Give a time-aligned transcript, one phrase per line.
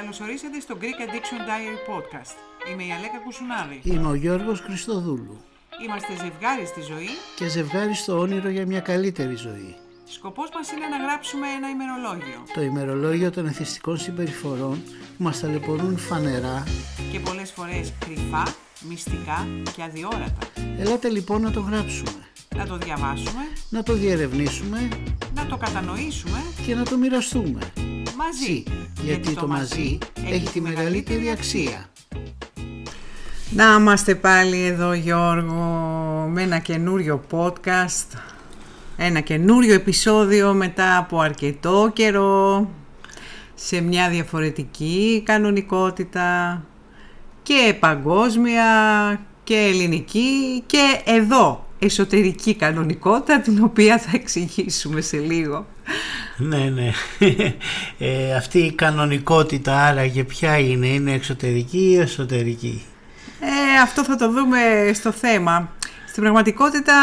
[0.00, 2.36] Καλωσορίσατε στο Greek Addiction Diary Podcast.
[2.70, 3.80] Είμαι η Αλέκα Κουσουνάρη.
[3.82, 5.40] Είμαι ο Γιώργος Χριστοδούλου.
[5.84, 9.76] Είμαστε ζευγάρι στη ζωή και ζευγάρι στο όνειρο για μια καλύτερη ζωή.
[10.04, 12.42] Σκοπός μας είναι να γράψουμε ένα ημερολόγιο.
[12.54, 14.82] Το ημερολόγιο των εθιστικών συμπεριφορών
[15.16, 16.64] που μας ταλαιπωρούν φανερά
[17.12, 18.54] και πολλές φορές κρυφά,
[18.88, 20.46] μυστικά και αδιόρατα.
[20.78, 22.10] Ελάτε λοιπόν να το γράψουμε.
[22.56, 23.42] Να το διαβάσουμε.
[23.70, 24.88] Να το διερευνήσουμε.
[25.34, 26.38] Να το κατανοήσουμε.
[26.66, 27.72] Και να το μοιραστούμε.
[28.16, 28.62] Μαζί.
[29.02, 31.88] Γιατί, το, μαζί έχει τη μεγαλύτερη αξία.
[33.50, 35.62] Να είμαστε πάλι εδώ Γιώργο
[36.32, 38.18] με ένα καινούριο podcast
[38.96, 42.70] ένα καινούριο επεισόδιο μετά από αρκετό καιρό
[43.54, 46.62] σε μια διαφορετική κανονικότητα
[47.42, 48.64] και παγκόσμια
[49.44, 55.66] και ελληνική και εδώ εσωτερική κανονικότητα την οποία θα εξηγήσουμε σε λίγο.
[56.36, 56.90] Ναι, ναι.
[57.98, 62.84] Ε, αυτή η κανονικότητα άραγε ποια είναι, είναι εξωτερική ή εσωτερική;
[63.40, 64.58] Ε, αυτό θα το δούμε
[64.94, 65.70] στο θέμα.
[66.08, 66.94] Στην πραγματικότητα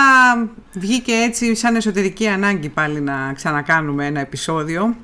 [0.74, 4.96] βγήκε έτσι σαν εσωτερική ανάγκη πάλι να ξανακάνουμε ένα επεισόδιο.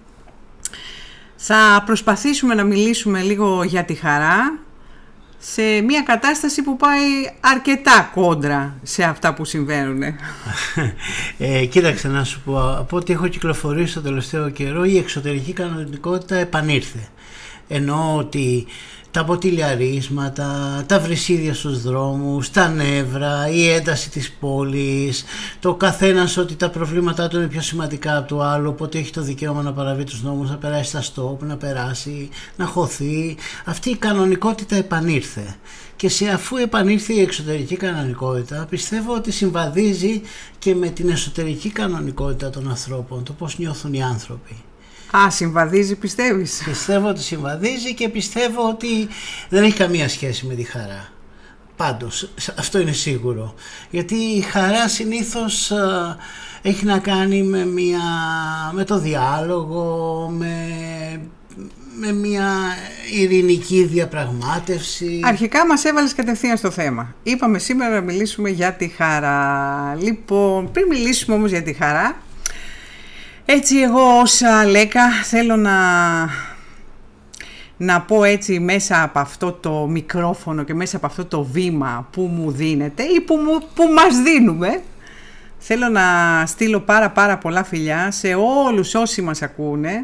[1.36, 4.60] Θα προσπαθήσουμε να μιλήσουμε λίγο για τη χαρά
[5.40, 10.04] σε μια κατάσταση που πάει αρκετά κόντρα σε αυτά που συμβαίνουν.
[11.38, 16.36] Ε, κοίταξε να σου πω, από ό,τι έχω κυκλοφορήσει το τελευταίο καιρό η εξωτερική κανονικότητα
[16.36, 17.00] επανήρθε.
[17.68, 18.66] Ενώ ότι
[19.12, 25.24] τα ποτηλιαρίσματα, τα βρυσίδια στους δρόμους, τα νεύρα, η ένταση της πόλης,
[25.60, 29.22] το καθένας ότι τα προβλήματά του είναι πιο σημαντικά από το άλλο, οπότε έχει το
[29.22, 33.38] δικαίωμα να παραβεί τους νόμους, να περάσει στα στόπ, να περάσει, να χωθεί.
[33.66, 35.56] Αυτή η κανονικότητα επανήρθε.
[35.96, 40.22] Και σε αφού επανήρθε η εξωτερική κανονικότητα, πιστεύω ότι συμβαδίζει
[40.60, 44.56] και με την εσωτερική κανονικότητα των ανθρώπων, το πώς νιώθουν οι άνθρωποι.
[45.18, 49.08] Α, συμβαδίζει πιστεύεις; Πιστεύω ότι συμβαδίζει και πιστεύω ότι
[49.50, 51.10] δεν έχει καμία σχέση με τη χαρά.
[51.76, 53.54] Πάντως, αυτό είναι σίγουρο.
[53.90, 55.72] Γιατί η χαρά συνήθως
[56.62, 58.02] έχει να κάνει με, μια,
[58.74, 60.56] με το διάλογο, με,
[62.00, 62.52] με μια
[63.14, 65.20] ειρηνική διαπραγμάτευση.
[65.24, 67.16] Αρχικά μας έβαλες κατευθείαν στο θέμα.
[67.24, 69.96] Είπαμε σήμερα να μιλήσουμε για τη χαρά.
[70.00, 72.18] Λοιπόν, πριν μιλήσουμε όμως για τη χαρά,
[73.52, 75.74] έτσι εγώ ως Λέκα θέλω να,
[77.78, 82.22] να πω έτσι μέσα από αυτό το μικρόφωνο και μέσα από αυτό το βήμα που
[82.22, 84.82] μου δίνετε ή που, μου, που μας δίνουμε
[85.58, 86.04] θέλω να
[86.46, 88.34] στείλω πάρα πάρα πολλά φιλιά σε
[88.66, 90.04] όλους όσοι μας ακούνε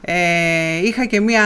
[0.00, 1.44] ε, είχα και μία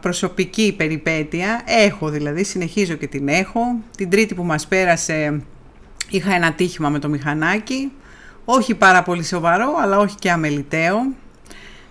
[0.00, 3.60] προσωπική περιπέτεια, έχω δηλαδή, συνεχίζω και την έχω.
[3.96, 5.42] Την τρίτη που μας πέρασε
[6.10, 7.92] είχα ένα τύχημα με το μηχανάκι
[8.44, 10.96] όχι πάρα πολύ σοβαρό, αλλά όχι και αμεληταίο.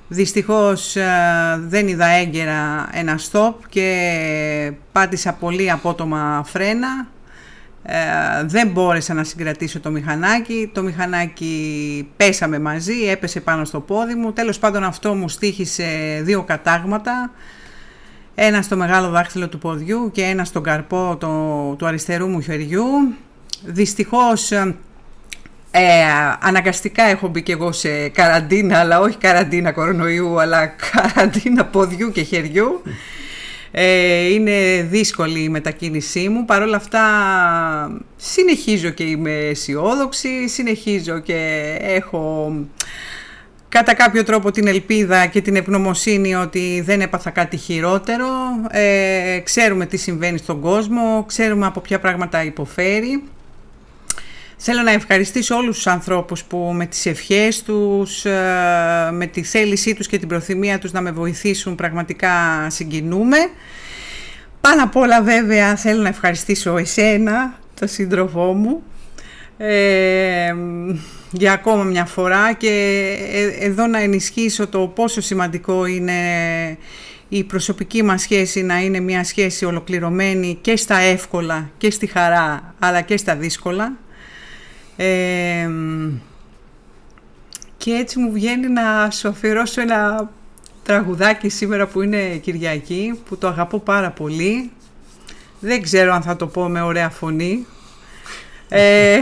[0.08, 1.04] Δυστυχώς ε,
[1.60, 7.08] δεν είδα έγκαιρα ένα stop και πάτησα πολύ απότομα φρένα.
[7.84, 7.96] Ε,
[8.46, 10.72] δεν μπόρεσα να συγκρατήσω το μηχανάκι.
[10.74, 14.34] Το μηχανάκι πέσαμε μαζί, έπεσε πάνω στο πόδι μου.
[14.34, 17.32] Τέλος πάντων αυτό μου στήχησε δύο κατάγματα.
[18.36, 21.30] Ένα στο μεγάλο δάχτυλο του ποδιού και ένα στον καρπό το,
[21.78, 22.86] του αριστερού μου χεριού.
[23.64, 24.52] Δυστυχώς
[25.76, 26.04] ε, ε,
[26.40, 32.22] αναγκαστικά έχω μπει και εγώ σε καραντίνα, αλλά όχι καραντίνα κορονοϊού, αλλά καραντίνα ποδιού και
[32.22, 32.82] χεριού.
[33.72, 37.02] Ε, είναι δύσκολη η μετακίνησή μου, Παρ' όλα αυτά
[38.16, 42.54] συνεχίζω και είμαι αισιόδοξη, συνεχίζω και έχω
[43.70, 48.28] κατά κάποιο τρόπο την ελπίδα και την ευγνωμοσύνη ότι δεν έπαθα κάτι χειρότερο.
[48.70, 53.24] Ε, ξέρουμε τι συμβαίνει στον κόσμο, ξέρουμε από ποια πράγματα υποφέρει.
[54.66, 59.94] Θέλω να ευχαριστήσω όλους τους ανθρώπους που με τις ευχές τους, ε, με τη θέλησή
[59.94, 62.30] τους και την προθυμία τους να με βοηθήσουν πραγματικά
[62.70, 63.38] συγκινούμε.
[64.62, 68.84] Πάνω απ' όλα βέβαια θέλω να ευχαριστήσω εσένα, τον σύντροφό μου,
[69.58, 70.54] ε,
[71.32, 72.68] για ακόμα μια φορά και
[73.32, 76.14] ε, εδώ να ενισχύσω το πόσο σημαντικό είναι
[77.30, 82.76] η προσωπική μας σχέση να είναι μια σχέση ολοκληρωμένη και στα εύκολα και στη χαρά
[82.80, 83.98] αλλά και στα δύσκολα
[87.78, 90.30] και έτσι μου βγαίνει να σου αφιερώσω ένα
[90.84, 94.72] τραγουδάκι σήμερα που είναι Κυριακή, που το αγαπώ πάρα πολύ.
[95.60, 97.66] Δεν ξέρω αν θα το πω με ωραία φωνή.
[98.70, 99.20] Ε,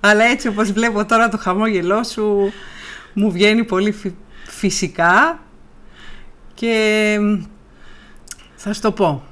[0.00, 2.52] αλλά έτσι όπως βλέπω τώρα το χαμόγελό σου
[3.12, 3.94] μου βγαίνει πολύ
[4.46, 5.42] φυσικά
[6.54, 7.18] και
[8.56, 9.27] θα σου το πω.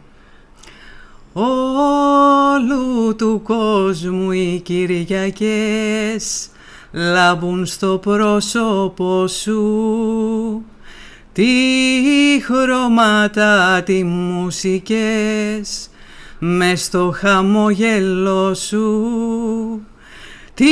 [1.38, 6.48] Όλου του κόσμου οι Κυριακές
[6.92, 10.64] λάμπουν στο πρόσωπο σου.
[11.32, 11.46] Τι
[12.42, 15.88] χρώματα τι μουσικές
[16.38, 19.10] μες στο χαμόγελό σου.
[20.54, 20.64] Τι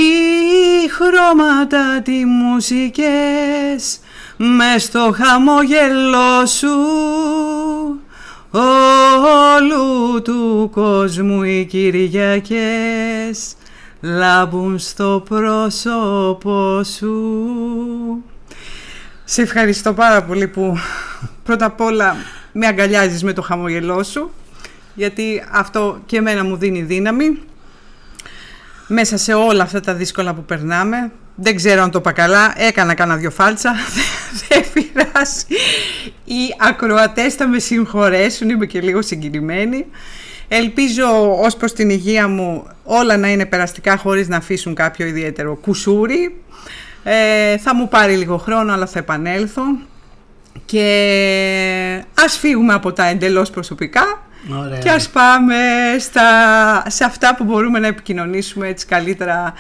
[0.90, 3.99] χρώματα τι μουσικές
[4.37, 6.75] μες στο χαμόγελό σου
[8.56, 13.55] όλου του κόσμου οι Κυριακές
[14.01, 18.25] λάμπουν στο πρόσωπο σου.
[19.25, 20.79] Σε ευχαριστώ πάρα πολύ που
[21.45, 22.17] πρώτα απ' όλα
[22.53, 24.31] με αγκαλιάζεις με το χαμογελό σου
[24.95, 27.39] γιατί αυτό και εμένα μου δίνει δύναμη
[28.87, 31.12] μέσα σε όλα αυτά τα δύσκολα που περνάμε.
[31.34, 33.75] Δεν ξέρω αν το είπα καλά, έκανα κάνα δυο φάλτσα,
[34.48, 35.44] δεν πειράζει.
[36.25, 39.86] Οι ακροατές θα με συγχωρέσουν, είμαι και λίγο συγκινημένη.
[40.48, 45.54] Ελπίζω ως προς την υγεία μου όλα να είναι περαστικά χωρίς να αφήσουν κάποιο ιδιαίτερο
[45.54, 46.42] κουσούρι.
[47.04, 49.62] Ε, θα μου πάρει λίγο χρόνο αλλά θα επανέλθω.
[50.64, 54.22] Και ας φύγουμε από τα εντελώς προσωπικά
[54.60, 54.78] Ωραία.
[54.78, 55.56] και ας πάμε
[55.98, 56.22] στα,
[56.86, 59.54] σε αυτά που μπορούμε να επικοινωνήσουμε έτσι καλύτερα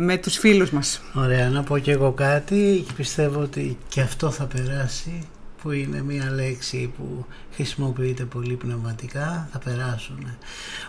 [0.00, 1.00] με τους φίλους μας.
[1.14, 2.84] Ωραία, να πω και εγώ κάτι.
[2.86, 5.28] Και πιστεύω ότι και αυτό θα περάσει
[5.62, 9.48] που είναι μια λέξη που χρησιμοποιείται πολύ πνευματικά.
[9.52, 10.26] Θα περάσουν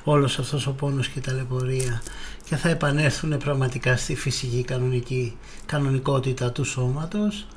[0.04, 2.02] όλος αυτός ο πόνος και η ταλαιπωρία
[2.46, 7.48] και θα επανέλθουν πραγματικά στη φυσική κανονική κανονικότητα του σώματος.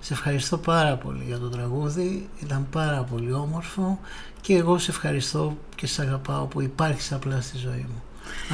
[0.00, 2.28] Σε ευχαριστώ πάρα πολύ για το τραγούδι.
[2.42, 4.00] Ήταν πάρα πολύ όμορφο
[4.40, 8.02] και εγώ σε ευχαριστώ και σε αγαπάω που υπάρχεις απλά στη ζωή μου.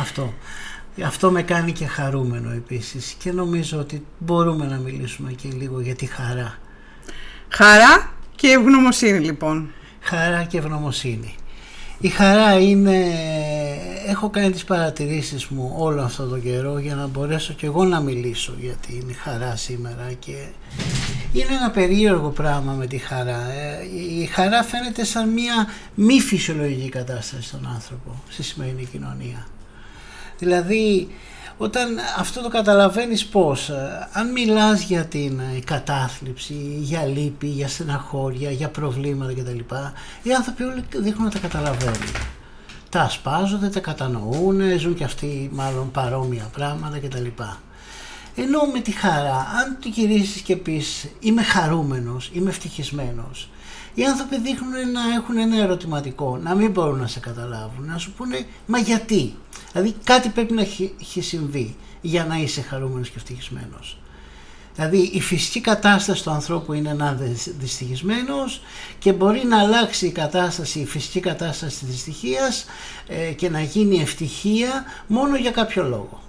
[0.00, 0.32] Αυτό
[1.04, 5.94] αυτό με κάνει και χαρούμενο επίσης και νομίζω ότι μπορούμε να μιλήσουμε και λίγο για
[5.94, 6.58] τη χαρά
[7.48, 9.72] Χαρά και ευγνωμοσύνη λοιπόν.
[10.00, 11.34] Χαρά και ευγνωμοσύνη.
[12.00, 13.06] Η χαρά είναι,
[14.06, 18.00] έχω κάνει τις παρατηρήσεις μου όλο αυτό το καιρό για να μπορέσω και εγώ να
[18.00, 20.46] μιλήσω για την χαρά σήμερα και
[21.32, 23.52] είναι ένα περίεργο πράγμα με τη χαρά.
[23.52, 29.46] Ε, Η χαρά φαίνεται σαν μια μη φυσιολογική κατάσταση στον άνθρωπο στη σημερινή κοινωνία.
[30.38, 31.08] Δηλαδή
[31.56, 37.68] όταν αυτό το καταλαβαίνεις πώς, ε, αν μιλάς για την ε, κατάθλιψη, για λύπη, για
[37.68, 39.74] στεναχώρια, για προβλήματα κτλ.
[40.22, 42.12] Οι άνθρωποι όλοι δείχνουν να τα καταλαβαίνουν.
[42.88, 47.26] Τα ασπάζονται, τα κατανοούν, ζουν και αυτοί μάλλον παρόμοια πράγματα κτλ.
[48.34, 53.48] Ενώ με τη χαρά, αν του γυρίσεις και πεις είμαι χαρούμενος, είμαι ευτυχισμένος,
[53.98, 58.12] οι άνθρωποι δείχνουν να έχουν ένα ερωτηματικό, να μην μπορούν να σε καταλάβουν, να σου
[58.12, 59.34] πούνε μα γιατί;
[59.72, 63.98] Δηλαδή κάτι πρέπει να έχει, έχει συμβεί για να είσαι χαρούμενος και ευτυχισμένος.
[64.74, 68.62] Δηλαδή η φυσική κατάσταση του ανθρώπου είναι να είναι δυστυχισμένος
[68.98, 72.64] και μπορεί να αλλάξει η κατάσταση, η φυσική κατάσταση της δυστυχίας
[73.08, 76.22] ε, και να γίνει ευτυχία μόνο για κάποιο λόγο.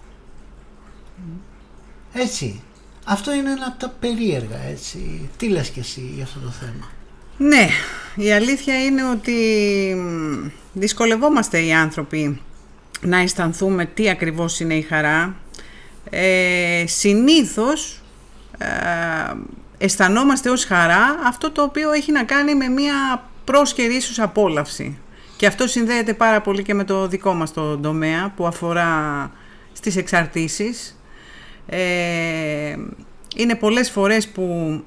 [2.13, 2.61] Έτσι.
[3.05, 5.29] Αυτό είναι ένα από τα περίεργα, έτσι.
[5.37, 6.98] Τι λες και εσύ για αυτό το θέμα;
[7.41, 7.67] Ναι,
[8.15, 9.33] η αλήθεια είναι ότι
[9.97, 12.41] μ, δυσκολευόμαστε οι άνθρωποι
[13.01, 15.35] να αισθανθούμε τι ακριβώς είναι η χαρά.
[16.09, 18.01] Ε, συνήθως
[18.57, 18.67] ε,
[19.77, 24.97] αισθανόμαστε ως χαρά αυτό το οποίο έχει να κάνει με μια πρόσκαιρη ίσως απόλαυση.
[25.35, 29.31] Και αυτό συνδέεται πάρα πολύ και με το δικό μας το τομέα που αφορά
[29.73, 30.99] στις εξαρτήσεις.
[31.67, 32.75] Ε,
[33.41, 34.43] είναι πολλές φορές που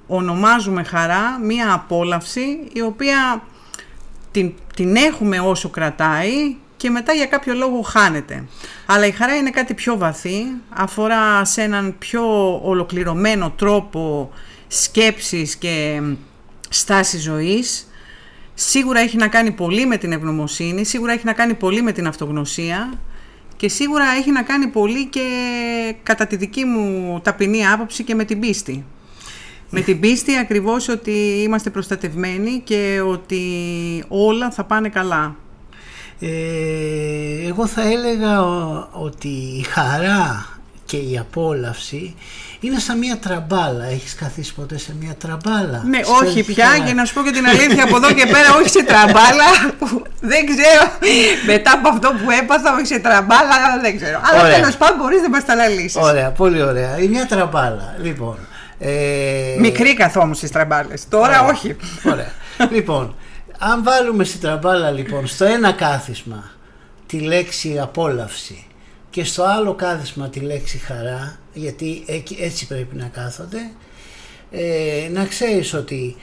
[0.07, 3.43] ονομάζουμε χαρά μία απόλαυση η οποία
[4.31, 8.45] την, την έχουμε όσο κρατάει και μετά για κάποιο λόγο χάνεται.
[8.87, 12.25] Αλλά η χαρά είναι κάτι πιο βαθύ, αφορά σε έναν πιο
[12.63, 14.31] ολοκληρωμένο τρόπο
[14.69, 16.03] σκέψης και
[16.69, 17.87] στάση ζωής.
[18.55, 22.07] Σίγουρα έχει να κάνει πολύ με την ευγνωμοσύνη, σίγουρα έχει να κάνει πολύ με την
[22.07, 22.93] αυτογνωσία
[23.63, 25.23] και σίγουρα έχει να κάνει πολύ και
[26.03, 28.85] κατά τη δική μου ταπεινή άποψη και με την πίστη.
[29.71, 31.11] Με την πίστη ακριβώς ότι
[31.45, 33.41] είμαστε προστατευμένοι και ότι
[34.09, 35.37] όλα θα πάνε καλά.
[36.21, 36.29] Ε,
[37.49, 40.47] εγώ θα έλεγα ο- ότι η χαρά
[40.85, 42.15] και η απόλαυση
[42.61, 43.85] είναι σαν μια τραμπάλα.
[43.85, 46.85] Έχεις καθίσει ποτέ σε μια τραμπάλα; Ναι, Στο όχι πια, χαρά.
[46.85, 49.45] για να σου πω και την αλήθεια από εδώ και πέρα, όχι σε τραμπάλα.
[49.79, 50.83] που δεν ξέρω,
[51.47, 54.21] μετά από αυτό που έπαθα, όχι σε τραμπάλα, δεν ξέρω.
[54.23, 54.55] Αλλά Ωραία.
[54.61, 55.97] τέλος πάντων μπορείς να μας τα αναλύσεις.
[55.97, 56.99] Ωραία, πολύ ωραία.
[56.99, 57.95] Είναι μια τραμπάλα.
[58.01, 58.37] Λοιπόν.
[58.79, 58.91] Ε,
[59.59, 61.09] Μικρή καθόμουν στις τραμπάλες.
[61.09, 61.53] Τώρα Ωραία.
[61.53, 61.77] όχι.
[62.13, 62.33] Ωραία.
[62.71, 63.15] λοιπόν,
[63.59, 66.51] αν βάλουμε στην τραμπάλα λοιπόν στο ένα κάθισμα
[67.07, 68.67] τη λέξη απόλαυση
[69.11, 73.71] και στο άλλο κάθισμα τη λέξη χαρά, γιατί εκεί- έτσι πρέπει να κάθονται,
[74.51, 76.17] ε, να ξέρεις ότι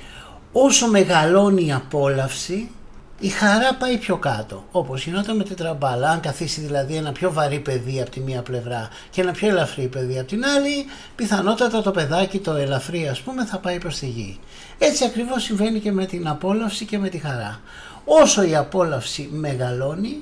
[0.52, 2.70] όσο μεγαλώνει η απόλαυση,
[3.20, 4.66] η χαρά πάει πιο κάτω.
[4.72, 6.10] Όπως γινόταν με την τραμπάλα.
[6.10, 9.88] Αν καθίσει δηλαδή ένα πιο βαρύ παιδί από τη μία πλευρά και ένα πιο ελαφρύ
[9.88, 10.86] παιδί από την άλλη,
[11.16, 14.40] πιθανότατα το παιδάκι το ελαφρύ ας πούμε θα πάει προς τη γη.
[14.78, 17.60] Έτσι ακριβώς συμβαίνει και με την απόλαυση και με τη χαρά.
[18.06, 20.18] Όσο η απόλαυση μεγαλώνει,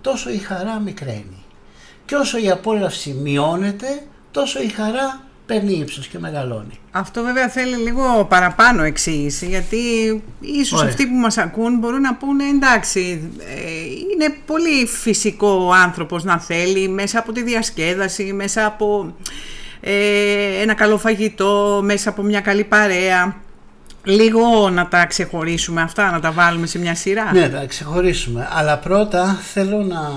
[0.00, 1.44] τόσο η χαρά μικραίνει.
[2.06, 6.78] Και όσο η απόλαυση μειώνεται, τόσο η χαρά παίρνει ύψος και μεγαλώνει.
[6.90, 9.76] Αυτό βέβαια θέλει λίγο παραπάνω εξήγηση γιατί
[10.40, 13.54] ίσως αυτοί που μας ακούν μπορούν να πούνε εντάξει ε,
[14.12, 19.14] είναι πολύ φυσικό ο άνθρωπος να θέλει μέσα από τη διασκέδαση, μέσα από
[19.80, 23.42] ε, ένα καλό φαγητό, μέσα από μια καλή παρέα.
[24.06, 27.32] Λίγο να τα ξεχωρίσουμε αυτά, να τα βάλουμε σε μια σειρά.
[27.32, 28.48] Ναι, τα ξεχωρίσουμε.
[28.52, 30.10] Αλλά πρώτα θέλω να,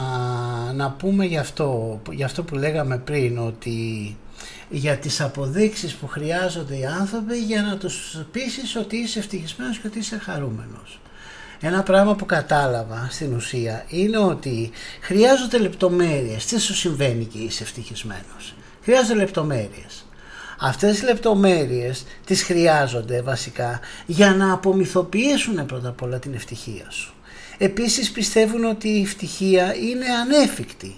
[0.74, 4.16] να πούμε γι αυτό, γι' αυτό που λέγαμε πριν ότι
[4.70, 9.88] για τις αποδείξεις που χρειάζονται οι άνθρωποι για να τους πείσεις ότι είσαι ευτυχισμένος και
[9.88, 11.00] ότι είσαι χαρούμενος.
[11.62, 16.46] Ένα πράγμα που κατάλαβα στην ουσία είναι ότι χρειάζονται λεπτομέρειες.
[16.46, 20.06] Τι σου συμβαίνει και είσαι ευτυχισμένος; Χρειάζονται λεπτομέρειες.
[20.60, 27.14] Αυτές οι λεπτομέρειες τις χρειάζονται βασικά για να απομυθοποιήσουν πρώτα απ' όλα την ευτυχία σου.
[27.58, 30.96] Επίσης πιστεύουν ότι η ευτυχία είναι ανέφικτη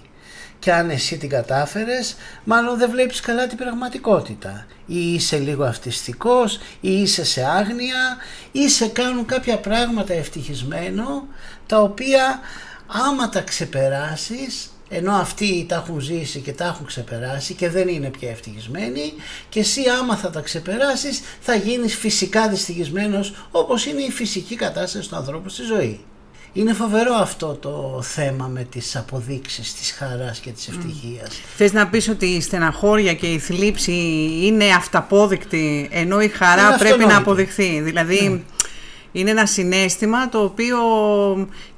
[0.60, 6.58] και αν εσύ την κατάφερες μάλλον δεν βλέπεις καλά την πραγματικότητα ή είσαι λίγο αυτιστικός
[6.80, 8.16] ή είσαι σε άγνοια
[8.52, 11.26] ή σε κάνουν κάποια πράγματα ευτυχισμένο
[11.66, 12.40] τα οποία
[12.86, 18.10] άμα τα ξεπεράσεις ενώ αυτοί τα έχουν ζήσει και τα έχουν ξεπεράσει και δεν είναι
[18.10, 19.12] πια ευτυχισμένοι
[19.48, 25.08] και εσύ άμα θα τα ξεπεράσεις θα γίνεις φυσικά δυστυχισμένος όπως είναι η φυσική κατάσταση
[25.08, 26.04] του ανθρώπου στη ζωή.
[26.52, 31.28] Είναι φοβερό αυτό το θέμα με τις αποδείξεις της χαράς και της ευτυχίας.
[31.28, 31.44] Mm.
[31.56, 33.92] Θες να πεις ότι η στεναχώρια και η θλίψη
[34.42, 37.80] είναι αυταπόδεικτη ενώ η χαρά πρέπει να αποδειχθεί.
[37.80, 38.40] Δηλαδή ναι.
[39.12, 40.78] είναι ένα συνέστημα το οποίο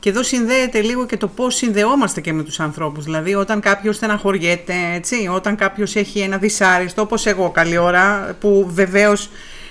[0.01, 3.05] και εδώ συνδέεται λίγο και το πώς συνδεόμαστε και με τους ανθρώπους.
[3.05, 8.71] Δηλαδή όταν κάποιος στεναχωριέται, έτσι, όταν κάποιος έχει ένα δυσάρεστο όπως εγώ καλή ώρα που
[8.73, 9.29] βεβαίως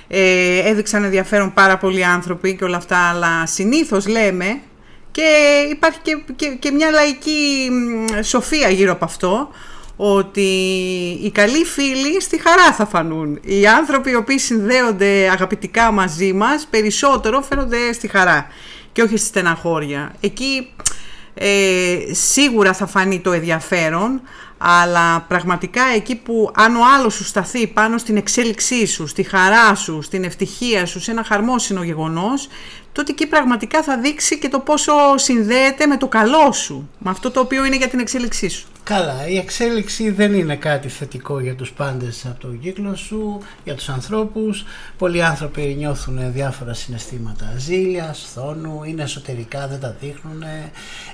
[0.08, 4.60] ε, έδειξαν ενδιαφέρον πάρα πολλοί άνθρωποι και όλα αυτά αλλά συνήθως λέμε
[5.12, 5.22] και
[5.72, 6.00] υπάρχει
[6.36, 7.70] και, και, μια λαϊκή
[8.22, 9.50] σοφία γύρω από αυτό,
[9.96, 10.50] ότι
[11.24, 13.40] οι καλοί φίλοι στη χαρά θα φανούν.
[13.44, 18.48] Οι άνθρωποι οι οποίοι συνδέονται αγαπητικά μαζί μας περισσότερο φαίνονται στη χαρά
[18.92, 20.14] και όχι στη στεναχώρια.
[20.20, 20.68] Εκεί
[21.34, 24.22] ε, σίγουρα θα φανεί το ενδιαφέρον,
[24.64, 29.76] αλλά πραγματικά εκεί που αν ο άλλος σου σταθεί πάνω στην εξέλιξή σου, στη χαρά
[29.76, 32.48] σου, στην ευτυχία σου, σε ένα χαρμόσυνο γεγονός,
[32.92, 37.32] τότε εκεί πραγματικά θα δείξει και το πόσο συνδέεται με το καλό σου, με αυτό
[37.32, 38.71] το οποίο είναι για την εξέλιξή σου.
[38.84, 43.76] Καλά, η εξέλιξη δεν είναι κάτι θετικό για τους πάντες από τον κύκλο σου, για
[43.76, 44.66] τους ανθρώπους.
[44.98, 50.44] Πολλοί άνθρωποι νιώθουν διάφορα συναισθήματα ζήλια, θόνου, είναι εσωτερικά, δεν τα δείχνουν.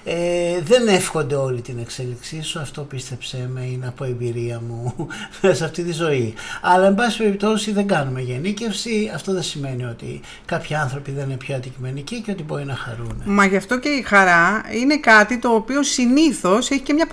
[0.04, 5.08] Ε, δεν εύχονται όλη την εξέλιξή σου, αυτό πίστεψέ με, είναι από εμπειρία μου
[5.58, 6.34] σε αυτή τη ζωή.
[6.62, 11.38] Αλλά εν πάση περιπτώσει δεν κάνουμε γενίκευση, αυτό δεν σημαίνει ότι κάποιοι άνθρωποι δεν είναι
[11.38, 13.22] πιο αντικειμενικοί και ότι μπορεί να χαρούν.
[13.26, 17.08] Μα γι' αυτό και η χαρά είναι κάτι το οποίο συνήθως έχει και μια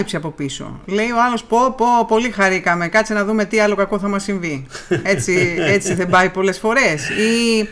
[0.00, 0.80] προκατάληψη από πίσω.
[0.86, 2.88] Λέει ο άλλος: Πω, πω, πολύ χαρήκαμε.
[2.88, 4.66] Κάτσε να δούμε τι άλλο κακό θα μας συμβεί.
[5.02, 7.08] Έτσι, έτσι δεν πάει πολλές φορές.
[7.08, 7.68] Ή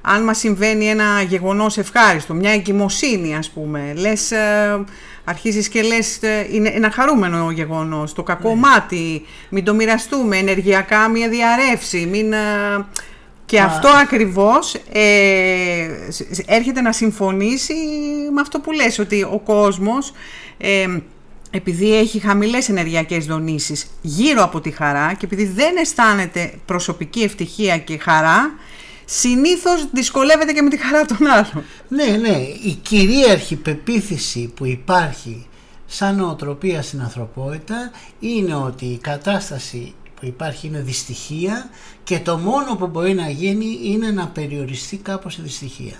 [0.00, 3.92] αν μας συμβαίνει ένα γεγονός ευχάριστο, μια εγκυμοσύνη, ας πούμε.
[3.96, 4.84] Λες, ε,
[5.24, 8.12] αρχίζεις και λες: ε, είναι ένα χαρούμενο γεγονός.
[8.12, 8.54] Το κακό ναι.
[8.54, 9.22] μάτι.
[9.48, 10.36] Μην το μοιραστούμε.
[10.36, 12.06] Ενεργειακά, μια διαρρεύση.
[12.10, 12.32] Μην.
[12.32, 12.38] Ε,
[13.48, 15.88] και αυτό ακριβώς ε,
[16.46, 17.74] έρχεται να συμφωνήσει
[18.34, 20.12] με αυτό που λες, ότι ο κόσμος
[20.58, 20.86] ε,
[21.50, 27.78] επειδή έχει χαμηλές ενεργειακές δονήσεις γύρω από τη χαρά και επειδή δεν αισθάνεται προσωπική ευτυχία
[27.78, 28.52] και χαρά,
[29.04, 31.64] συνήθως δυσκολεύεται και με τη χαρά των άλλων.
[31.88, 32.36] Ναι, ναι.
[32.64, 35.46] Η κυρίαρχη πεποίθηση που υπάρχει
[35.86, 37.90] σαν νοοτροπία στην ανθρωπότητα
[38.20, 41.70] είναι ότι η κατάσταση που υπάρχει είναι δυστυχία
[42.04, 45.96] και το μόνο που μπορεί να γίνει είναι να περιοριστεί κάπως η δυστυχία.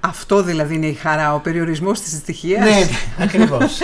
[0.00, 2.64] Αυτό δηλαδή είναι η χαρά, ο περιορισμός της δυστυχίας.
[2.64, 2.86] Ναι, ναι
[3.18, 3.78] ακριβώς.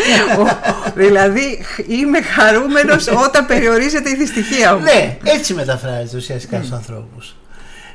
[1.04, 4.83] δηλαδή είμαι χαρούμενος όταν περιορίζεται η δυστυχία μου.
[4.83, 7.37] Ναι, έτσι μεταφράζεται ουσιαστικά στους ανθρώπους.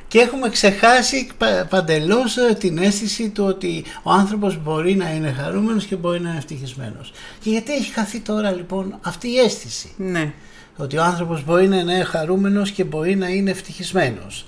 [0.08, 1.28] Και έχουμε ξεχάσει
[1.68, 6.28] παντελώς ε, την αίσθηση του ότι ο άνθρωπος μπορεί να είναι χαρούμενος και μπορεί να
[6.28, 7.12] είναι ευτυχισμένος.
[7.40, 10.32] Και γιατί έχει χαθεί τώρα λοιπόν αυτή η αίσθηση; Ναι.
[10.76, 14.44] Ότι ο άνθρωπος μπορεί να είναι χαρούμενος και μπορεί να είναι ευτυχισμένος.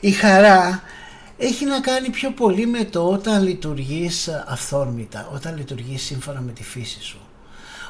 [0.00, 0.82] Η χαρά
[1.38, 6.62] έχει να κάνει πιο πολύ με το όταν λειτουργείς αυθόρμητα, όταν λειτουργείς σύμφωνα με τη
[6.62, 7.18] φύση σου.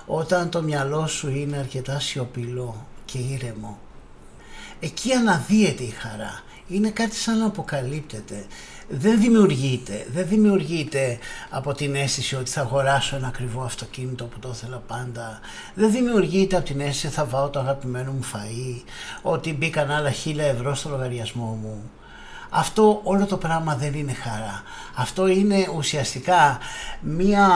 [0.07, 3.79] Όταν το μυαλό σου είναι αρκετά σιωπηλό και ήρεμο.
[4.81, 6.43] Εκεί αναδύεται η χαρά.
[6.69, 8.47] είναι κάτι σαν να αποκαλύπτεται.
[8.89, 11.19] Δεν δημιουργείται, δεν δημιουργείται
[11.51, 15.41] από την αίσθηση ότι θα αγοράσω ένα ακριβό αυτοκίνητο που το ήθελα πάντα.
[15.75, 18.83] Δεν δημιουργείται από την αίσθηση θα βάλω το αγαπημένο μου φαΐ,
[19.23, 21.91] ότι μπήκαν άλλα χίλια ευρώ στο λογαριασμό μου.
[22.51, 24.63] Αυτό όλο το πράγμα δεν είναι χαρά.
[24.95, 26.59] Αυτό είναι ουσιαστικά
[27.01, 27.49] μία,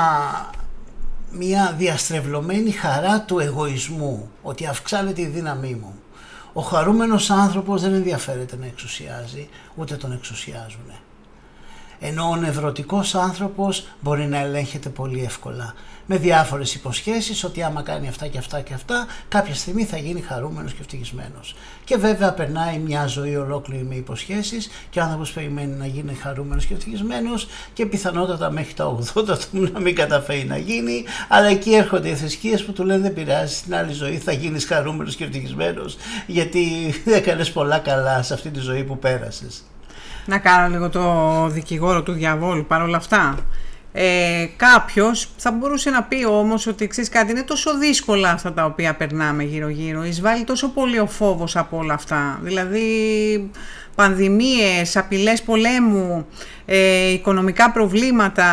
[1.30, 5.94] μία διαστρεβλωμένη χαρά του εγωισμού, ότι αυξάνεται η δύναμή μου.
[6.52, 10.90] Ο χαρούμενος άνθρωπος δεν ενδιαφέρεται να εξουσιάζει, ούτε τον εξουσιάζουν.
[12.04, 15.74] Ενώ ο νευρωτικός άνθρωπος μπορεί να ελέγχεται πολύ εύκολα
[16.06, 20.20] με διάφορες υποσχέσεις ότι άμα κάνει αυτά και αυτά και αυτά κάποια στιγμή θα γίνει
[20.20, 21.54] χαρούμενος και ευτυχισμένος.
[21.84, 26.66] Και βέβαια περνάει μια ζωή ολόκληρη με υποσχέσεις και ο άνθρωπος περιμένει να γίνει χαρούμενος
[26.66, 31.74] και ευτυχισμένος και πιθανότατα μέχρι τα 80 του να μην καταφέρει να γίνει αλλά εκεί
[31.74, 35.24] έρχονται οι θρησκείες που του λένε δεν πειράζει στην άλλη ζωή θα γίνεις χαρούμενος και
[35.24, 39.62] ευτυχισμένος γιατί έκανες πολλά καλά σε αυτή τη ζωή που πέρασες.
[40.24, 43.38] Να κάνω λίγο το δικηγόρο του διαβόλου παρόλα αυτά.
[43.94, 48.64] Ε, κάποιος θα μπορούσε να πει όμως ότι ξέρεις κάτι είναι τόσο δύσκολα αυτά τα
[48.64, 52.38] οποία περνάμε γύρω γύρω εισβάλλει τόσο πολύ ο φόβος από όλα αυτά.
[52.42, 52.90] Δηλαδή
[53.94, 56.26] πανδημίες, απειλές πολέμου,
[56.64, 58.46] ε, οικονομικά προβλήματα.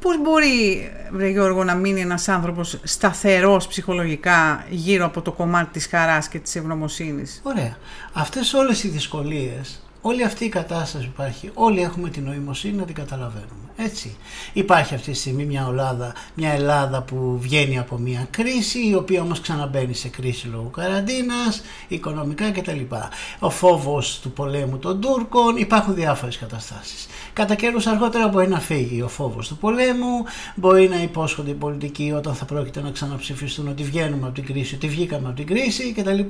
[0.00, 5.86] Πώς μπορεί βρε Γιώργο να μείνει ένας άνθρωπος σταθερός ψυχολογικά γύρω από το κομμάτι της
[5.86, 7.76] χαράς και της ευγνωμοσύνης; Ωραία,
[8.12, 12.84] αυτές όλες οι δυσκολίες Όλη αυτή η κατάσταση που υπάρχει, όλοι έχουμε την νοημοσύνη να
[12.84, 13.65] την καταλαβαίνουμε.
[13.76, 14.16] Έτσι.
[14.52, 19.22] Υπάρχει αυτή τη στιγμή μια Ελλάδα, μια Ελλάδα που βγαίνει από μια κρίση, η οποία
[19.22, 22.80] όμως ξαναμπαίνει σε κρίση λόγω καραντίνας, οικονομικά κτλ.
[23.38, 27.06] Ο φόβος του πολέμου των Τούρκων, υπάρχουν διάφορες καταστάσεις.
[27.32, 32.12] Κατά καιρούς αργότερα μπορεί να φύγει ο φόβος του πολέμου, μπορεί να υπόσχονται οι πολιτικοί
[32.16, 35.92] όταν θα πρόκειται να ξαναψηφιστούν ότι βγαίνουμε από την κρίση, ότι βγήκαμε από την κρίση
[35.92, 36.20] κτλ.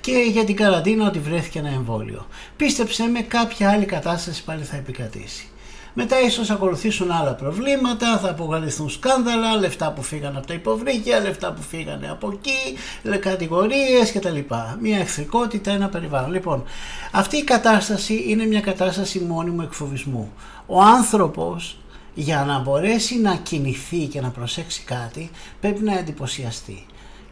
[0.00, 2.26] Και για την καραντίνα ότι βρέθηκε ένα εμβόλιο.
[2.56, 5.46] Πίστεψε με κάποια άλλη κατάσταση πάλι θα επικρατήσει.
[5.94, 11.52] Μετά ίσως ακολουθήσουν άλλα προβλήματα, θα απογαλυθούν σκάνδαλα, λεφτά που φύγανε από τα υποβρύχια, λεφτά
[11.52, 14.38] που φύγανε από εκεί, κατηγορίες κτλ.
[14.80, 16.32] Μια εχθρικότητα, ένα περιβάλλον.
[16.32, 16.64] Λοιπόν,
[17.12, 20.32] αυτή η κατάσταση είναι μια κατάσταση μόνιμου εκφοβισμού.
[20.66, 21.76] Ο άνθρωπος
[22.14, 26.86] για να μπορέσει να κινηθεί και να προσέξει κάτι πρέπει να εντυπωσιαστεί.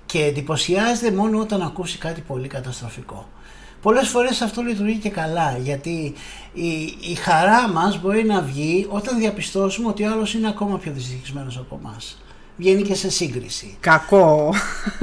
[0.07, 3.29] Και εντυπωσιάζεται μόνο όταν ακούσει κάτι πολύ καταστροφικό.
[3.83, 6.15] Πολλές φορές αυτό λειτουργεί και καλά γιατί
[6.53, 6.69] η,
[7.11, 11.57] η χαρά μας μπορεί να βγει όταν διαπιστώσουμε ότι ο άλλος είναι ακόμα πιο δυστυχισμένος
[11.57, 12.19] από εμάς.
[12.57, 13.77] Βγαίνει και σε σύγκριση.
[13.81, 14.55] Κακό.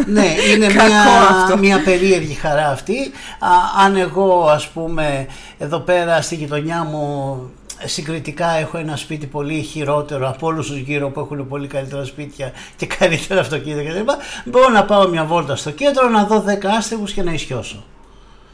[0.06, 2.98] Ναι, είναι μια, μια περίεργη χαρά αυτή.
[3.40, 3.50] Α,
[3.86, 7.40] αν εγώ ας πούμε εδώ πέρα στη γειτονιά μου
[7.86, 12.52] συγκριτικά έχω ένα σπίτι πολύ χειρότερο από όλους τους γύρω που έχουν πολύ καλύτερα σπίτια
[12.76, 14.12] και καλύτερα αυτοκίνητα κτλ.
[14.46, 17.84] Μπορώ να πάω μια βόλτα στο κέντρο, να δω 10 άστεγους και να ισιώσω.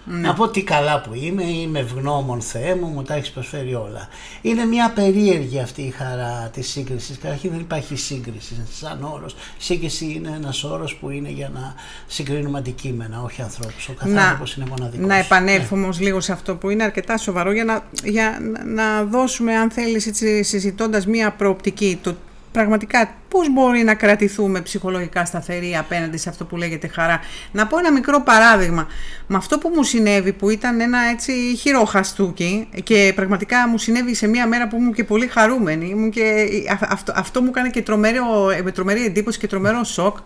[0.06, 0.28] Ναι.
[0.28, 4.08] Να πω τι καλά που είμαι, είμαι ευγνώμων Θεέ μου, μου τα έχεις προσφέρει όλα.
[4.42, 7.18] Είναι μια περίεργη αυτή η χαρά της σύγκρισης.
[7.18, 9.36] Καταρχήν δεν υπάρχει σύγκριση σαν όρος.
[9.58, 11.74] Σύγκριση είναι ένας όρος που είναι για να
[12.08, 13.88] συγκρίνουμε αντικείμενα, όχι ανθρώπους.
[13.90, 15.08] Ο κάθε άνθρωπο είναι μοναδικός.
[15.08, 15.86] Να επανέλθουμε ναι.
[15.86, 20.10] όμως λίγο σε αυτό που είναι αρκετά σοβαρό για να, για να δώσουμε, αν θέλεις,
[20.42, 22.00] συζητώντας μια προοπτική.
[22.02, 22.16] Το
[22.54, 27.20] πραγματικά πώς μπορεί να κρατηθούμε ψυχολογικά σταθεροί απέναντι σε αυτό που λέγεται χαρά;
[27.52, 28.88] Να πω ένα μικρό παράδειγμα.
[29.28, 34.28] Με αυτό που μου συνέβη που ήταν ένα έτσι χειροχαστούκι και πραγματικά μου συνέβη σε
[34.28, 36.48] μια μέρα που ήμουν και πολύ χαρούμενη και
[36.90, 40.18] αυτό, αυτό μου έκανε και τρομερό, με τρομερή εντύπωση και τρομερό σοκ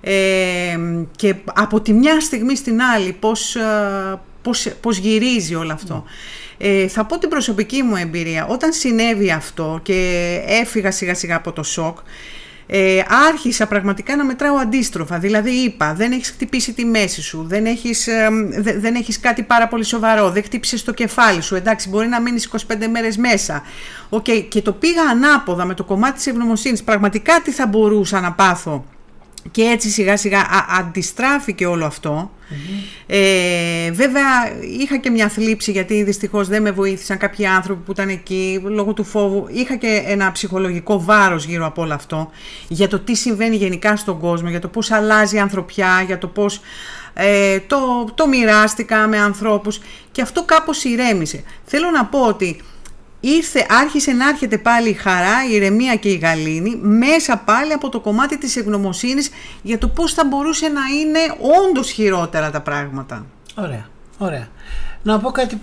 [0.00, 0.78] ε,
[1.16, 6.04] και από τη μια στιγμή στην άλλη πώς, ε, πώς, πώς γυρίζει όλο αυτό.
[6.58, 8.46] Ε, θα πω την προσωπική μου εμπειρία.
[8.46, 11.98] Όταν συνέβη αυτό και έφυγα σιγά σιγά από το σοκ,
[12.66, 15.18] ε, άρχισα πραγματικά να μετράω αντίστροφα.
[15.18, 18.28] Δηλαδή είπα, δεν έχεις χτυπήσει τη μέση σου, δεν έχεις, ε,
[18.78, 22.44] δεν έχεις κάτι πάρα πολύ σοβαρό, δεν χτύπησες το κεφάλι σου, εντάξει μπορεί να μείνεις
[22.44, 23.62] 25 μέρες μέσα.
[24.10, 26.82] Okay, και το πήγα ανάποδα με το κομμάτι της ευγνωμοσύνης.
[26.82, 28.84] Πραγματικά τι θα μπορούσα να πάθω;
[29.50, 31.92] Και έτσι σιγά σιγά α, αντιστράφηκε όλο
[33.06, 34.24] Ε, βέβαια
[34.80, 38.92] είχα και μια θλίψη γιατί δυστυχώς δεν με βοήθησαν κάποιοι άνθρωποι που ήταν εκεί λόγω
[38.92, 39.46] του φόβου.
[39.50, 42.30] Είχα και ένα ψυχολογικό βάρος γύρω από όλο αυτό
[42.68, 46.26] για το τι συμβαίνει γενικά στον κόσμο, για το πώς αλλάζει η ανθρωπιά, για το
[46.26, 46.60] πώς
[47.14, 47.76] ε, το,
[48.14, 49.80] το μοιράστηκα με ανθρώπους
[50.12, 51.42] και αυτό κάπως ηρέμησε.
[51.64, 52.60] Θέλω να πω ότι
[53.28, 57.88] ήρθε, άρχισε να έρχεται πάλι η χαρά, η ηρεμία και η γαλήνη μέσα πάλι από
[57.88, 59.30] το κομμάτι της ευγνωμοσύνης
[59.62, 61.18] για το πώς θα μπορούσε να είναι
[61.68, 63.26] όντως χειρότερα τα πράγματα.
[63.54, 64.48] Ωραία, ωραία.
[65.02, 65.60] Να πω κάτι,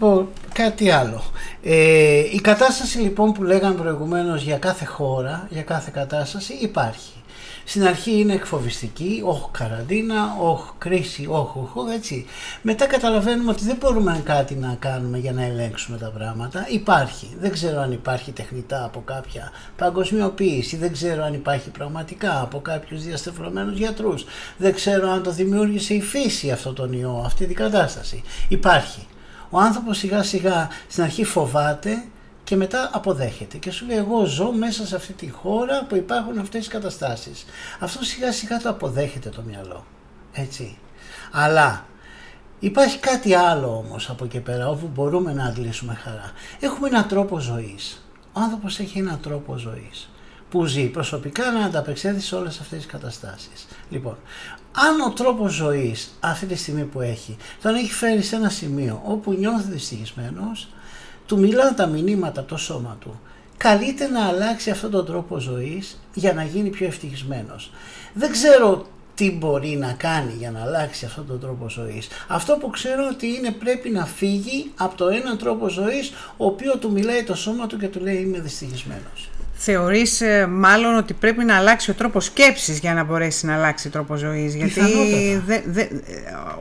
[0.53, 1.23] κάτι άλλο.
[1.63, 7.22] Ε, η κατάσταση λοιπόν που λέγαμε προηγουμένως για κάθε χώρα, για κάθε κατάσταση υπάρχει.
[7.65, 12.25] Στην αρχή είναι εκφοβιστική, όχι καραντίνα, όχι κρίση, όχι, όχι, έτσι.
[12.61, 16.65] Μετά καταλαβαίνουμε ότι δεν μπορούμε κάτι να κάνουμε για να ελέγξουμε τα πράγματα.
[16.69, 17.35] Υπάρχει.
[17.39, 23.03] Δεν ξέρω αν υπάρχει τεχνητά από κάποια παγκοσμιοποίηση, δεν ξέρω αν υπάρχει πραγματικά από κάποιους
[23.03, 24.25] διαστεφλωμένους γιατρούς.
[24.57, 28.23] Δεν ξέρω αν το δημιούργησε η φύση αυτό τον ιό, αυτή την κατάσταση.
[28.47, 29.07] Υπάρχει.
[29.49, 32.03] Ο άνθρωπος σιγά σιγά στην αρχή φοβάται,
[32.53, 36.39] και μετά αποδέχεται και σου λέει εγώ ζω μέσα σε αυτή τη χώρα που υπάρχουν
[36.39, 37.45] αυτές τις καταστάσεις.
[37.79, 39.85] Αυτό σιγά σιγά το αποδέχεται το μυαλό.
[40.33, 40.77] Έτσι.
[41.31, 41.85] Αλλά
[42.59, 46.31] υπάρχει κάτι άλλο όμως από εκεί πέρα όπου μπορούμε να αντλήσουμε χαρά.
[46.59, 48.05] Έχουμε έναν τρόπο ζωής.
[48.33, 50.09] Ο άνθρωπος έχει έναν τρόπο ζωής
[50.49, 53.67] που ζει προσωπικά να ανταπεξέλθει σε όλες αυτές τις καταστάσεις.
[53.89, 54.17] Λοιπόν,
[54.71, 59.01] αν ο τρόπος ζωής αυτή τη στιγμή που έχει τον έχει φέρει σε ένα σημείο
[59.05, 60.67] όπου νιώθει δυστυχισμένος,
[61.25, 63.19] του μιλάνε τα μηνύματα από το σώμα του.
[63.57, 67.71] Καλείται να αλλάξει αυτόν τον τρόπο ζωής για να γίνει πιο ευτυχισμένος.
[68.13, 72.07] Δεν ξέρω τι μπορεί να κάνει για να αλλάξει αυτόν τον τρόπο ζωής.
[72.27, 76.75] Αυτό που ξέρω ότι είναι πρέπει να φύγει από το έναν τρόπο ζωής ο οποίος
[76.79, 79.29] του μιλάει το σώμα του και του λέει είμαι δυστυχισμένος.
[79.65, 83.89] Θεωρείς ε, μάλλον ότι πρέπει να αλλάξει ο τρόπος σκέψης για να μπορέσει να αλλάξει
[83.89, 84.55] τρόπος ζωής.
[84.55, 84.81] Γιατί
[85.45, 85.85] δε, δε,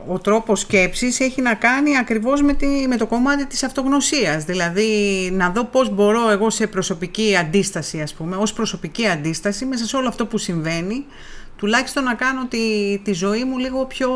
[0.07, 4.43] ο τρόπος σκέψης έχει να κάνει ακριβώς με, τη, με το κομμάτι της αυτογνωσίας.
[4.43, 9.85] Δηλαδή να δω πώς μπορώ εγώ σε προσωπική αντίσταση ας πούμε, ως προσωπική αντίσταση μέσα
[9.85, 11.05] σε όλο αυτό που συμβαίνει,
[11.57, 14.09] τουλάχιστον να κάνω τη, τη ζωή μου λίγο πιο...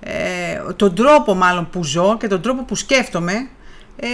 [0.00, 3.48] Ε, τον τρόπο μάλλον που ζω και τον τρόπο που σκέφτομαι
[3.96, 4.06] ε,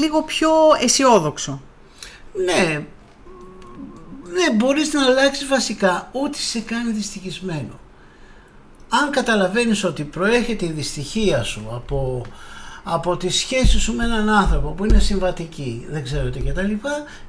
[0.00, 0.50] λίγο πιο
[0.82, 1.62] αισιόδοξο.
[2.44, 2.84] Ναι,
[4.34, 7.80] ναι, μπορείς να αλλάξεις βασικά ό,τι σε κάνει δυστυχισμένο.
[8.88, 12.24] Αν καταλαβαίνεις ότι προέρχεται η δυστυχία σου από,
[12.84, 16.72] από τη σχέση σου με έναν άνθρωπο που είναι συμβατική, δεν ξέρω τι κτλ.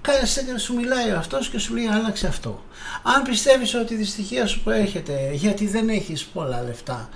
[0.01, 2.63] Κάθε σου μιλάει αυτός και σου λέει άλλαξε αυτό.
[3.03, 7.09] Αν πιστεύεις ότι η δυστυχία σου προέρχεται γιατί δεν έχεις πολλά λεφτά,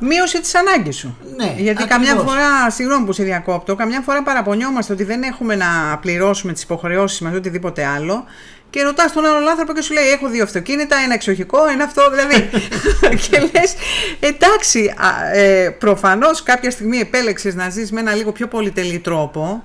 [0.00, 1.16] Μείωση της ανάγκης σου.
[1.36, 5.98] Ναι, Γιατί καμιά φορά, συγγνώμη που σε διακόπτω, καμιά φορά παραπονιόμαστε ότι δεν έχουμε να
[6.00, 8.24] πληρώσουμε τις υποχρεώσεις μας ή οτιδήποτε άλλο.
[8.70, 12.10] Και ρωτάς τον άλλον άνθρωπο και σου λέει: Έχω δύο αυτοκίνητα, ένα εξοχικό, ένα αυτό.
[12.10, 12.48] Δηλαδή.
[13.28, 13.74] και λες,
[14.20, 14.94] εντάξει,
[15.32, 19.64] ε, προφανώς κάποια στιγμή επέλεξες να ζεις με ένα λίγο πιο πολυτελή τρόπο.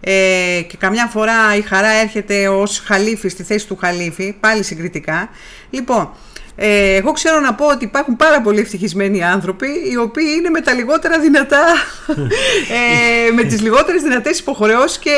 [0.00, 5.28] Ε, και καμιά φορά η χαρά έρχεται ως χαλίφη στη θέση του χαλίφη, πάλι συγκριτικά.
[5.70, 6.10] Λοιπόν,
[6.56, 10.60] ε, εγώ ξέρω να πω ότι υπάρχουν πάρα πολύ ευτυχισμένοι άνθρωποι οι οποίοι είναι με
[10.60, 11.64] τα λιγότερα δυνατά,
[13.28, 15.10] ε, με τις λιγότερες δυνατές υποχρεώσεις και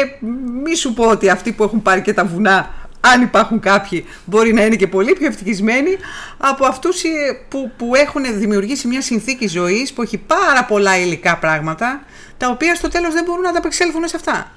[0.64, 2.70] μη σου πω ότι αυτοί που έχουν πάρει και τα βουνά
[3.00, 5.96] αν υπάρχουν κάποιοι, μπορεί να είναι και πολύ πιο ευτυχισμένοι
[6.38, 7.08] από αυτούς ε,
[7.48, 12.02] που, που έχουν δημιουργήσει μια συνθήκη ζωής που έχει πάρα πολλά υλικά πράγματα,
[12.36, 14.50] τα οποία στο τέλος δεν μπορούν να τα απεξέλθουν σε αυτά.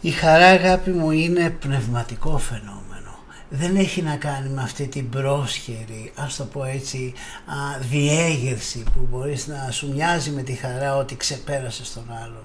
[0.00, 2.95] Η χαρά αγάπη μου είναι πνευματικό φαινόμενο
[3.48, 7.12] δεν έχει να κάνει με αυτή την πρόσχερη, ας το πω έτσι,
[7.46, 12.44] α, διέγερση που μπορείς να σου μοιάζει με τη χαρά ότι ξεπέρασε τον άλλον.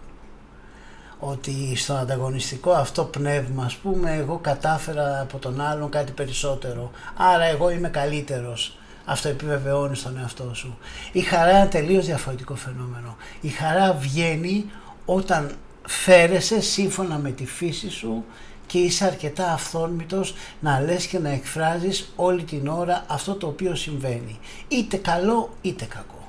[1.19, 7.43] Ότι στο ανταγωνιστικό αυτό πνεύμα, ας πούμε, εγώ κατάφερα από τον άλλον κάτι περισσότερο, άρα
[7.43, 8.75] εγώ είμαι καλύτερος.
[9.05, 10.77] Αυτό επιβεβαιώνει στον εαυτό σου.
[11.11, 13.15] Η χαρά είναι τελείως διαφορετικό φαινόμενο.
[13.41, 14.65] Η χαρά βγαίνει
[15.05, 15.55] όταν
[15.87, 18.25] φέρεσαι σύμφωνα με τη φύση σου
[18.71, 23.75] και είσαι αρκετά αυθόρμητος να λες και να εκφράζεις όλη την ώρα αυτό το οποίο
[23.75, 24.39] συμβαίνει.
[24.67, 26.27] Είτε καλό είτε κακό.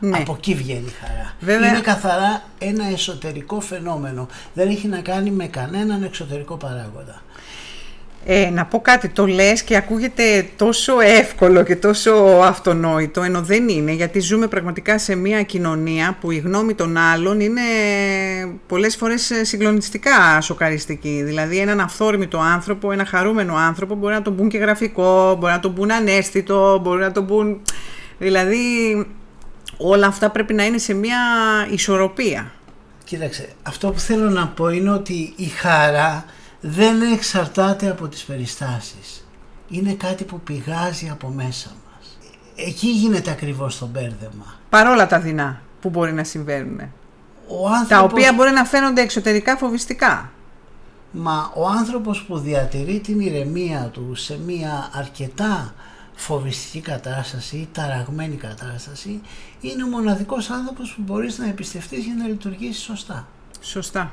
[0.00, 0.18] Ναι.
[0.18, 1.34] Από εκεί βγαίνει η χαρά.
[1.40, 1.68] Βέβαια...
[1.68, 4.28] Είναι καθαρά ένα εσωτερικό φαινόμενο.
[4.54, 7.22] Δεν έχει να κάνει με κανέναν εξωτερικό παράγοντα.
[8.28, 12.12] Ε, να πω κάτι, το λες και ακούγεται τόσο εύκολο και τόσο
[12.42, 17.40] αυτονόητο, ενώ δεν είναι, γιατί ζούμε πραγματικά σε μια κοινωνία που η γνώμη των άλλων
[17.40, 17.60] είναι
[18.66, 21.22] πολλές φορές συγκλονιστικά σοκαριστική.
[21.24, 25.60] Δηλαδή έναν αυθόρμητο άνθρωπο, ένα χαρούμενο άνθρωπο μπορεί να τον πούν και γραφικό, μπορεί να
[25.60, 27.60] τον πούν ανέστητο, μπορεί να τον πούν...
[28.18, 28.58] Δηλαδή
[29.76, 31.18] όλα αυτά πρέπει να είναι σε μια
[31.70, 32.52] ισορροπία.
[33.04, 36.24] Κοίταξε, αυτό που θέλω να πω είναι ότι η χαρά
[36.68, 39.26] δεν εξαρτάται από τις περιστάσεις.
[39.68, 42.18] Είναι κάτι που πηγάζει από μέσα μας.
[42.56, 44.54] Εκεί γίνεται ακριβώς το μπέρδεμα.
[44.68, 46.80] Παρόλα τα δεινά που μπορεί να συμβαίνουν.
[47.88, 50.30] Τα οποία μπορεί να φαίνονται εξωτερικά φοβιστικά.
[51.10, 55.74] Μα ο άνθρωπος που διατηρεί την ηρεμία του σε μια αρκετά
[56.14, 59.20] φοβιστική κατάσταση ή ταραγμένη κατάσταση
[59.60, 63.28] είναι ο μοναδικός άνθρωπος που μπορείς να εμπιστευτείς για να λειτουργήσει σωστά.
[63.60, 64.12] Σωστά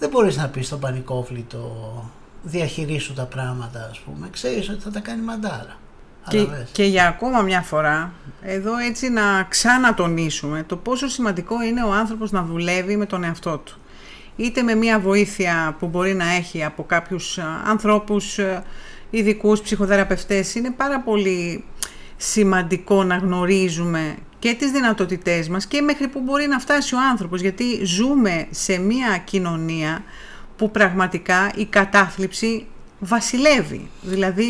[0.00, 2.04] δεν μπορείς να πεις στον πανικόβλητο
[2.42, 5.78] διαχειρίσου τα πράγματα ας πούμε, ξέρεις ότι θα τα κάνει μαντάρα.
[6.28, 11.92] Και, και για ακόμα μια φορά, εδώ έτσι να ξανατονίσουμε το πόσο σημαντικό είναι ο
[11.92, 13.78] άνθρωπος να δουλεύει με τον εαυτό του.
[14.36, 18.38] Είτε με μια βοήθεια που μπορεί να έχει από κάποιους ανθρώπους
[19.10, 20.54] ειδικούς ψυχοθεραπευτές.
[20.54, 21.64] Είναι πάρα πολύ
[22.16, 27.40] σημαντικό να γνωρίζουμε και τις δυνατότητές μας και μέχρι που μπορεί να φτάσει ο άνθρωπος
[27.40, 30.04] γιατί ζούμε σε μια κοινωνία
[30.56, 32.66] που πραγματικά η κατάθλιψη
[32.98, 33.90] βασιλεύει.
[34.02, 34.44] Δηλαδή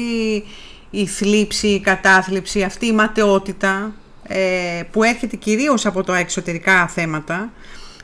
[0.91, 7.53] η θλίψη, η κατάθλιψη, αυτή η ματαιότητα ε, που έρχεται κυρίως από τα εξωτερικά θέματα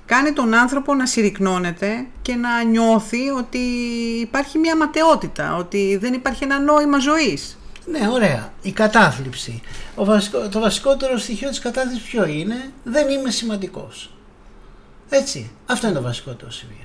[0.06, 3.58] κάνει τον άνθρωπο να συρρυκνώνεται και να νιώθει ότι
[4.20, 7.58] υπάρχει μια ματαιότητα, ότι δεν υπάρχει ένα νόημα ζωής.
[7.90, 8.52] Ναι, ωραία.
[8.62, 9.62] Η κατάθλιψη.
[9.94, 14.10] Ο βασικό, το βασικότερο στοιχείο της κατάθλιψης ποιο είναι, δεν είμαι σημαντικός.
[15.08, 16.76] Έτσι, αυτό είναι το βασικότερο σημείο.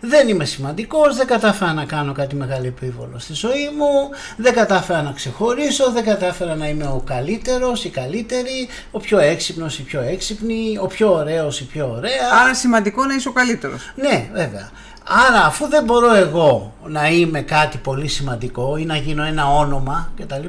[0.00, 5.02] Δεν είμαι σημαντικός, δεν κατάφερα να κάνω κάτι μεγάλο επίβολο στη ζωή μου, δεν κατάφερα
[5.02, 10.00] να ξεχωρίσω, δεν κατάφερα να είμαι ο καλύτερος, η καλύτερη, ο πιο έξυπνος, η πιο
[10.00, 12.42] έξυπνη, ο πιο ωραίος, η πιο ωραία.
[12.42, 13.92] Άρα σημαντικό να είσαι ο καλύτερος.
[13.94, 14.70] Ναι, βέβαια.
[15.08, 20.12] Άρα αφού δεν μπορώ εγώ να είμαι κάτι πολύ σημαντικό ή να γίνω ένα όνομα
[20.16, 20.44] κτλ.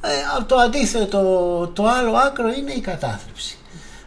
[0.00, 1.20] Ε, το αντίθετο,
[1.74, 3.58] το άλλο άκρο είναι η κατάθλιψη.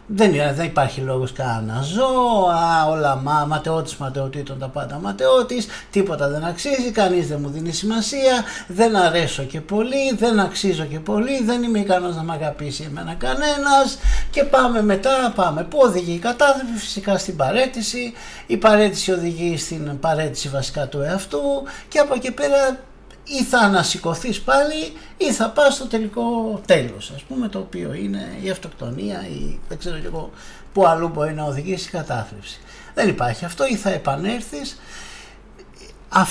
[0.06, 5.66] Δεν, δεν υπάρχει λόγος καν να ζω, α, όλα μα, ματαιώτης ματαιωτήτων τα πάντα ματαιώτης,
[5.90, 11.00] τίποτα δεν αξίζει, κανείς δεν μου δίνει σημασία, δεν αρέσω και πολύ, δεν αξίζω και
[11.00, 13.98] πολύ, δεν είμαι ικανός να με αγαπήσει εμένα κανένας.
[14.30, 15.64] Και πάμε μετά, πάμε.
[15.64, 18.12] Πού οδηγεί η κατάθλιψη, φυσικά στην παρέτηση,
[18.46, 21.40] η παρέτηση οδηγεί στην παρέτηση βασικά του εαυτού.
[21.88, 22.78] Και από εκεί πέρα
[23.24, 28.38] ή θα ανασηκωθείς πάλι ή θα πας στο τελικό τέλος ας πούμε το οποίο είναι
[28.42, 30.30] η αυτοκτονία ή δεν ξέρω και εγώ
[30.74, 32.60] που αλλού μπορεί να οδηγήσει η κατάθλιψη.
[32.94, 34.80] Δεν υπάρχει αυτό ή θα επανέλθεις.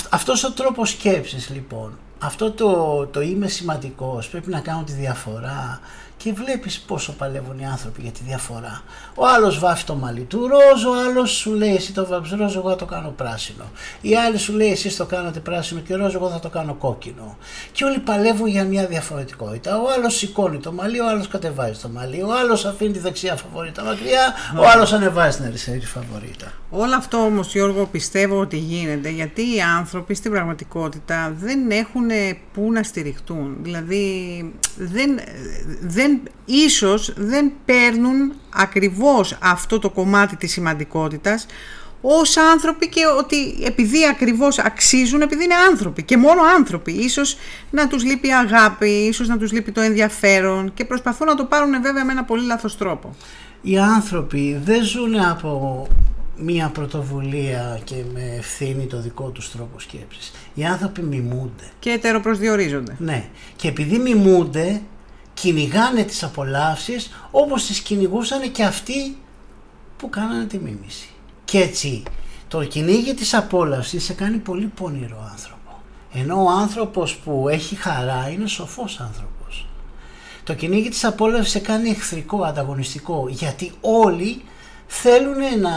[0.10, 5.80] αυτός ο τρόπος σκέψης λοιπόν, αυτό το, το είμαι σημαντικός, πρέπει να κάνω τη διαφορά,
[6.24, 8.82] και βλέπεις πόσο παλεύουν οι άνθρωποι για τη διαφορά.
[9.16, 12.56] Ο άλλος βάφει το μαλλί του ροζ, ο άλλος σου λέει εσύ το βάφεις ροζ,
[12.56, 13.72] εγώ θα το κάνω πράσινο.
[14.02, 17.38] Η άλλη σου λέει εσείς το κάνατε πράσινο και ροζ, εγώ θα το κάνω κόκκινο.
[17.72, 19.78] Και όλοι παλεύουν για μια διαφορετικότητα.
[19.82, 23.36] Ο άλλος σηκώνει το μαλλί, ο άλλος κατεβάζει το μαλλί, ο άλλος αφήνει τη δεξιά
[23.36, 26.52] φαβορίτα μακριά, ο άλλος ανεβάζει την αριστερή φαβορίτα.
[26.70, 32.10] Όλο αυτό όμως Γιώργο πιστεύω ότι γίνεται γιατί οι άνθρωποι στην πραγματικότητα δεν έχουν
[32.54, 33.58] πού να στηριχτούν.
[33.62, 34.04] Δηλαδή
[34.78, 35.20] δεν,
[35.82, 36.13] δεν,
[36.46, 41.46] ίσως δεν παίρνουν ακριβώς αυτό το κομμάτι της σημαντικότητας
[42.06, 47.38] ως άνθρωποι και ότι επειδή ακριβώς αξίζουν, επειδή είναι άνθρωποι και μόνο άνθρωποι, ίσως
[47.72, 51.46] να τους λείπει η αγάπη, ίσως να τους λείπει το ενδιαφέρον και προσπαθούν να το
[51.46, 53.16] πάρουν βέβαια με ένα πολύ λάθος τρόπο.
[53.62, 55.88] Οι άνθρωποι δεν ζουν από
[56.38, 60.32] μία πρωτοβουλία και με ευθύνη το δικό τους τρόπο σκέψης.
[60.54, 61.64] Οι άνθρωποι μιμούνται.
[61.80, 62.96] Και ετεροπροσδιορίζονται.
[63.00, 63.26] Ναι.
[63.56, 64.82] Και επειδή μιμούνται,
[65.34, 69.18] κυνηγάνε τις απολαύσεις όπως τις κυνηγούσαν και αυτοί
[69.98, 71.08] που κάνανε τη μίμηση.
[71.46, 72.04] Και έτσι
[72.48, 75.82] το κυνήγι της απόλαυσης σε κάνει πολύ πονηρό άνθρωπο.
[76.14, 79.68] Ενώ ο άνθρωπος που έχει χαρά είναι σοφός άνθρωπος.
[80.44, 84.42] Το κυνήγι της απόλαυσης σε κάνει εχθρικό, ανταγωνιστικό, γιατί όλοι
[85.02, 85.72] θέλουν να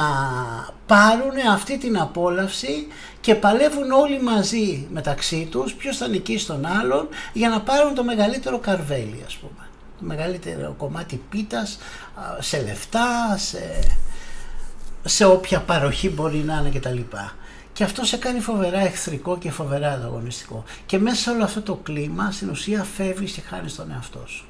[0.86, 2.86] πάρουν αυτή την απόλαυση
[3.20, 8.04] και παλεύουν όλοι μαζί μεταξύ τους ποιος θα νικήσει τον άλλον για να πάρουν το
[8.04, 11.78] μεγαλύτερο καρβέλι ας πούμε το μεγαλύτερο κομμάτι πίτας
[12.38, 13.78] σε λεφτά σε,
[15.04, 16.98] σε όποια παροχή μπορεί να είναι κτλ.
[17.72, 20.64] Και αυτό σε κάνει φοβερά εχθρικό και φοβερά ανταγωνιστικό.
[20.86, 24.46] Και μέσα σε όλο αυτό το κλίμα στην ουσία φεύγεις και χάνεις τον εαυτό σου.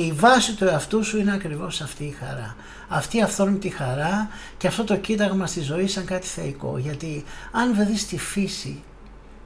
[0.00, 2.56] Και η βάση του εαυτού σου είναι ακριβώς αυτή η χαρά.
[2.88, 6.78] Αυτή η αυθόρμητη χαρά και αυτό το κοίταγμα στη ζωή σαν κάτι θεϊκό.
[6.78, 8.82] Γιατί αν βρεθείς τη φύση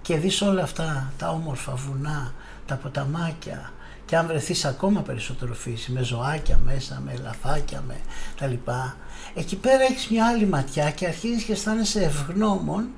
[0.03, 2.35] και δεις όλα αυτά τα όμορφα βουνά,
[2.67, 3.73] τα ποταμάκια
[4.07, 7.97] και αν βρεθείς ακόμα περισσότερο φύση με ζωάκια μέσα, με λαφάκια, με
[8.39, 8.97] τα λοιπά,
[9.35, 12.89] εκεί πέρα έχεις μια άλλη ματιά και αρχίζεις και αισθάνεσαι ευγνώμων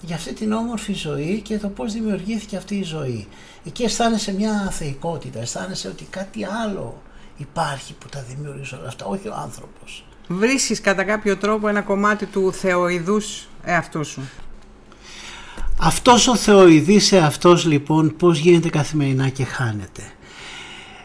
[0.00, 3.26] για αυτή την όμορφη ζωή και το πώς δημιουργήθηκε αυτή η ζωή.
[3.66, 7.02] Εκεί αισθάνεσαι μια θεϊκότητα, αισθάνεσαι ότι κάτι άλλο
[7.36, 10.04] υπάρχει που τα δημιουργήσει όλα αυτά, όχι ο άνθρωπος.
[10.28, 14.20] Βρίσκεις κατά κάποιο τρόπο ένα κομμάτι του θεοειδούς εαυτού σου;
[15.82, 20.02] Αυτός ο θεοειδής εαυτός λοιπόν πώς γίνεται καθημερινά και χάνεται.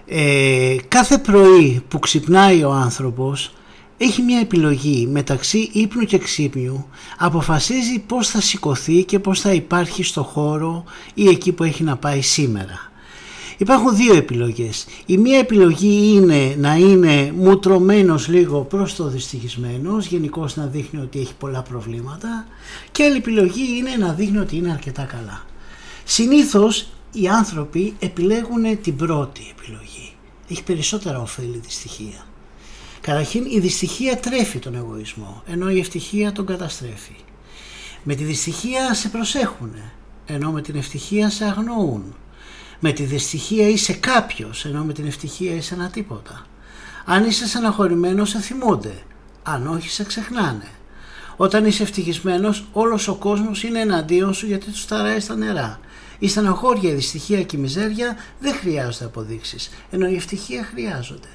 [0.06, 3.54] Ε, κάθε πρωί που ξυπνάει ο άνθρωπος
[3.98, 10.04] έχει μια επιλογή μεταξύ ύπνου και ξύπνιου, αποφασίζει πώς θα σηκωθεί και πώς θα υπάρχει
[10.04, 12.92] στο χώρο ή εκεί που έχει να πάει σήμερα.
[13.58, 14.86] Υπάρχουν δύο επιλογές.
[15.06, 21.20] Η μία επιλογή είναι να είναι μουτρωμένος λίγο προς το δυστυχισμένος, γενικώς να δείχνει ότι
[21.20, 22.48] έχει πολλά προβλήματα
[22.92, 25.46] και άλλη επιλογή είναι να δείχνει ότι είναι αρκετά καλά.
[26.04, 30.14] Συνήθως οι άνθρωποι επιλέγουν την πρώτη επιλογή.
[30.50, 32.26] Έχει περισσότερα ωφέλη δυστυχία.
[33.06, 37.16] Καταρχήν η δυστυχία τρέφει τον εγωισμό, ενώ η ευτυχία τον καταστρέφει.
[38.04, 39.72] Με τη δυστυχία σε προσέχουν,
[40.26, 42.16] ενώ με την ευτυχία σε αγνοούν.
[42.80, 46.46] Με τη δυστυχία είσαι κάποιος, ενώ με την ευτυχία είσαι ένα τίποτα.
[47.06, 49.04] Αν είσαι στεναχωρημένος σε θυμούνται,
[49.44, 50.68] αν όχι σε ξεχνάνε.
[51.36, 55.80] Όταν είσαι ευτυχισμένος όλος ο κόσμος είναι εναντίον σου γιατί τους ταράει στα νερά.
[56.20, 61.28] Η στεναχώρια, η δυστυχία και η μιζέρια δεν χρειάζονται αποδείξεις, ενώ η ευτυχία χρειάζονται.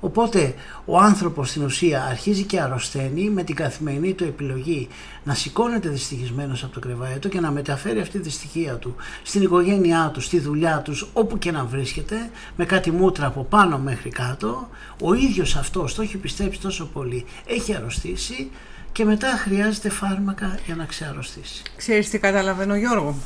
[0.00, 0.54] Οπότε
[0.84, 4.88] ο άνθρωπος στην ουσία αρχίζει και αρρωσταίνει με την καθημερινή του επιλογή
[5.24, 9.42] να σηκώνεται δυστυχισμένος από το κρεβάτι του και να μεταφέρει αυτή τη δυστυχία του στην
[9.42, 14.10] οικογένειά του, στη δουλειά τους, όπου και να βρίσκεται, με κάτι μούτρα από πάνω μέχρι
[14.10, 14.68] κάτω.
[15.02, 18.50] Ο ίδιος αυτός το έχει πιστέψει τόσο πολύ, έχει αρρωστήσει
[18.92, 21.62] και μετά χρειάζεται φάρμακα για να ξεαρρωστήσει.
[21.76, 23.16] Ξέρεις τι καταλαβαίνω Γιώργο,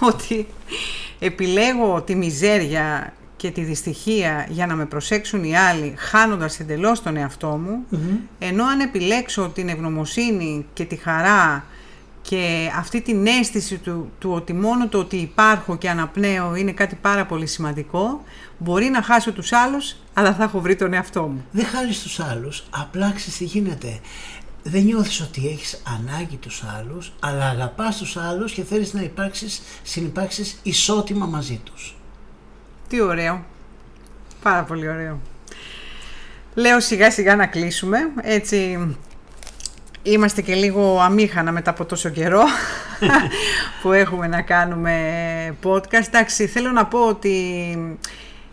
[0.00, 0.46] ότι
[1.18, 7.16] επιλέγω τη μιζέρια και τη δυστυχία για να με προσέξουν οι άλλοι χάνοντας εντελώς τον
[7.16, 7.98] εαυτό μου
[8.38, 11.64] ενώ αν επιλέξω την ευγνωμοσύνη και τη χαρά
[12.22, 16.94] και αυτή την αίσθηση του, του ότι μόνο το ότι υπάρχω και αναπνέω είναι κάτι
[16.94, 18.22] πάρα πολύ σημαντικό
[18.58, 21.44] μπορεί να χάσω τους άλλους αλλά θα έχω βρει τον εαυτό μου.
[21.50, 23.98] Δεν χάνεις τους άλλους, απλά ξέρεις τι γίνεται.
[24.62, 29.62] Δεν νιώθεις ότι έχεις ανάγκη τους άλλους, αλλά αγαπάς τους άλλους και θέλεις να υπάρξεις,
[29.82, 31.94] συνυπάρξεις ισότιμα μαζί τους.
[32.90, 33.44] Τι ωραίο.
[34.42, 35.20] Πάρα πολύ ωραίο.
[36.54, 37.98] Λέω σιγά σιγά να κλείσουμε.
[38.22, 38.78] Έτσι
[40.02, 42.42] είμαστε και λίγο αμήχανα μετά από τόσο καιρό
[43.82, 44.94] που έχουμε να κάνουμε
[45.62, 46.06] podcast.
[46.06, 47.76] Εντάξει, θέλω να πω ότι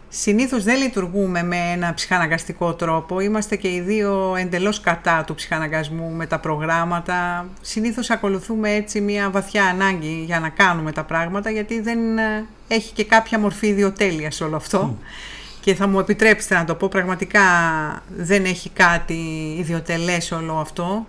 [0.09, 3.19] συνήθως δεν λειτουργούμε με ένα ψυχαναγκαστικό τρόπο.
[3.19, 7.47] Είμαστε και οι δύο εντελώς κατά του ψυχαναγκασμού με τα προγράμματα.
[7.61, 12.93] Συνήθως ακολουθούμε έτσι μια βαθιά ανάγκη για να κάνουμε τα πράγματα γιατί δεν ε, έχει
[12.93, 14.97] και κάποια μορφή ιδιοτέλεια σε όλο αυτό.
[15.61, 17.41] Και θα μου επιτρέψετε να το πω, πραγματικά
[18.17, 21.05] δεν έχει κάτι ιδιωτελές όλο αυτό.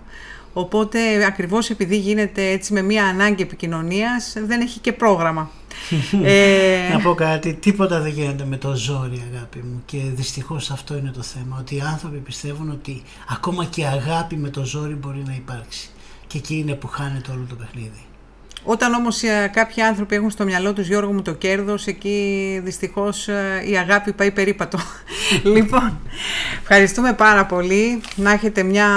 [0.59, 5.51] Οπότε ακριβώς επειδή γίνεται έτσι με μια ανάγκη επικοινωνίας δεν έχει και πρόγραμμα.
[6.23, 6.93] ε...
[6.93, 11.11] Να πω κάτι, τίποτα δεν γίνεται με το ζόρι αγάπη μου και δυστυχώς αυτό είναι
[11.11, 15.33] το θέμα, ότι οι άνθρωποι πιστεύουν ότι ακόμα και αγάπη με το ζόρι μπορεί να
[15.33, 15.89] υπάρξει
[16.27, 18.03] και εκεί είναι που χάνεται όλο το παιχνίδι.
[18.63, 23.27] Όταν όμως ε, κάποιοι άνθρωποι έχουν στο μυαλό τους Γιώργο μου το κέρδος, εκεί δυστυχώς
[23.27, 24.79] ε, η αγάπη πάει περίπατο.
[25.55, 25.99] λοιπόν,
[26.61, 28.01] ευχαριστούμε πάρα πολύ.
[28.15, 28.87] Να έχετε μια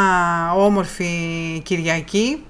[0.56, 1.08] όμορφη
[1.64, 2.42] Κυριακή.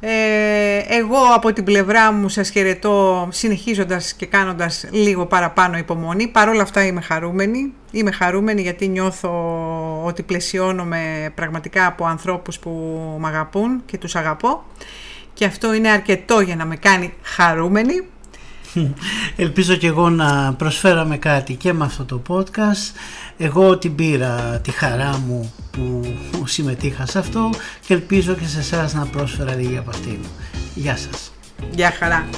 [0.00, 6.26] Ε, εγώ από την πλευρά μου σας χαιρετώ συνεχίζοντας και κάνοντας λίγο παραπάνω υπομονή.
[6.26, 7.72] Παρ' όλα αυτά είμαι χαρούμενη.
[7.90, 9.30] Είμαι χαρούμενη γιατί νιώθω
[10.04, 12.70] ότι πλαισιώνομαι πραγματικά από ανθρώπους που
[13.20, 14.64] με αγαπούν και τους αγαπώ.
[15.36, 17.94] Και αυτό είναι αρκετό για να με κάνει χαρούμενη.
[19.36, 22.96] Ελπίζω και εγώ να προσφέραμε κάτι και με αυτό το podcast.
[23.38, 26.02] Εγώ την πήρα τη χαρά μου που
[26.54, 27.50] συμμετείχα σε αυτό
[27.86, 30.20] και ελπίζω και σε εσάς να πρόσφερα λίγη από αυτή.
[30.74, 31.32] Γεια σας.
[31.70, 32.28] Γεια χαρά.